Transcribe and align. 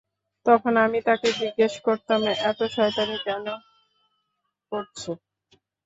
তখন 0.45 0.73
আমি 0.85 0.99
তাকে 1.07 1.27
জিজ্ঞেস 1.39 1.73
করতাম 1.85 2.19
এতো 2.43 2.65
শয়তানি 2.75 3.17
কেন 3.25 3.45
করছে। 4.71 5.11